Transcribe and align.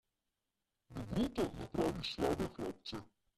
Dobrota 0.95 1.43
napravi 1.59 2.03
slabe 2.11 2.45
hlapce. 2.53 2.95